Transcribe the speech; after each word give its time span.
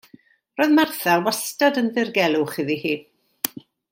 Roedd 0.59 0.71
Martha 0.77 1.17
wastad 1.27 1.77
yn 1.83 1.93
ddirgelwch 1.97 2.59
iddi 2.65 2.81
hi. 2.87 2.95